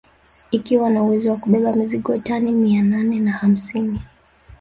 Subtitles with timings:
[0.51, 4.01] Ikiwa na uwezo wa kubeba mizigo tani mia nane na hamsini